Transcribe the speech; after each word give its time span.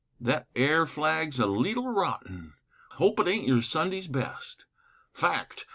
Thet 0.19 0.47
air 0.55 0.87
flag's 0.87 1.39
a 1.39 1.45
leetle 1.45 1.87
rotten, 1.87 2.55
Hope 2.93 3.19
it 3.19 3.27
aint 3.27 3.45
your 3.47 3.61
Sunday's 3.61 4.07
best; 4.07 4.65
Fact! 5.13 5.67